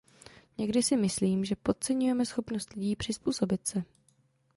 Někdy 0.57 0.83
si 0.83 0.97
myslím, 0.97 1.45
že 1.45 1.55
podceňujeme 1.55 2.25
schopnost 2.25 2.73
lidí 2.73 2.95
přizpůsobit 2.95 3.67
se. 3.67 3.83